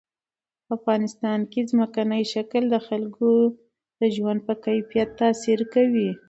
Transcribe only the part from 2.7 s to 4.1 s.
خلکو د